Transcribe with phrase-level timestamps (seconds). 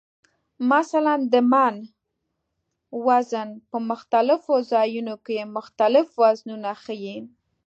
[0.71, 1.75] مثلا د "من"
[3.07, 7.17] وزن په مختلفو ځایونو کې مختلف وزنونه ښیي.